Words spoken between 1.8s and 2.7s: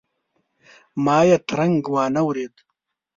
وانه ورېد.